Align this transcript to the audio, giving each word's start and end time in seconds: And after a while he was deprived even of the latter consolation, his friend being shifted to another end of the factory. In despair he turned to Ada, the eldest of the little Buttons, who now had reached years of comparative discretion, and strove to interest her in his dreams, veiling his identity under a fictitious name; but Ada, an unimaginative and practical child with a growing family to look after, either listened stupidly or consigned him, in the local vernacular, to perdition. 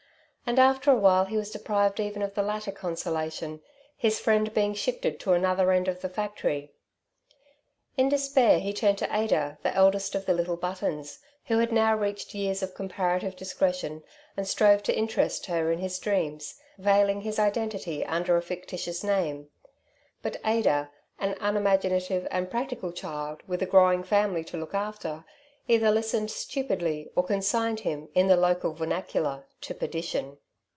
And 0.43 0.59
after 0.59 0.91
a 0.91 0.97
while 0.97 1.23
he 1.23 1.37
was 1.37 1.49
deprived 1.49 1.97
even 2.01 2.21
of 2.21 2.33
the 2.33 2.41
latter 2.41 2.73
consolation, 2.73 3.61
his 3.95 4.19
friend 4.19 4.53
being 4.53 4.73
shifted 4.73 5.17
to 5.21 5.31
another 5.31 5.71
end 5.71 5.87
of 5.87 6.01
the 6.01 6.09
factory. 6.09 6.73
In 7.95 8.09
despair 8.09 8.59
he 8.59 8.73
turned 8.73 8.97
to 8.97 9.07
Ada, 9.17 9.59
the 9.63 9.73
eldest 9.73 10.13
of 10.13 10.25
the 10.25 10.33
little 10.33 10.57
Buttons, 10.57 11.19
who 11.45 11.65
now 11.67 11.91
had 11.91 12.01
reached 12.01 12.33
years 12.35 12.61
of 12.61 12.73
comparative 12.75 13.37
discretion, 13.37 14.03
and 14.35 14.45
strove 14.45 14.83
to 14.83 14.97
interest 14.97 15.45
her 15.45 15.71
in 15.71 15.79
his 15.79 15.97
dreams, 15.99 16.59
veiling 16.77 17.21
his 17.21 17.39
identity 17.39 18.05
under 18.05 18.35
a 18.35 18.41
fictitious 18.41 19.05
name; 19.05 19.47
but 20.21 20.35
Ada, 20.45 20.91
an 21.17 21.37
unimaginative 21.39 22.27
and 22.29 22.51
practical 22.51 22.91
child 22.91 23.41
with 23.47 23.61
a 23.61 23.65
growing 23.67 24.03
family 24.03 24.43
to 24.43 24.57
look 24.57 24.73
after, 24.75 25.23
either 25.67 25.91
listened 25.91 26.29
stupidly 26.29 27.09
or 27.15 27.23
consigned 27.23 27.81
him, 27.81 28.09
in 28.13 28.27
the 28.27 28.35
local 28.35 28.73
vernacular, 28.73 29.45
to 29.61 29.73
perdition. 29.73 30.35